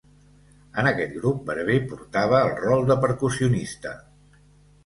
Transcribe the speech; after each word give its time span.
En 0.83 0.89
aquest 0.91 1.11
grup 1.17 1.43
Barber 1.51 1.77
portava 1.91 2.39
el 2.47 2.57
rol 2.65 2.89
de 2.93 2.99
percussionista. 3.07 3.93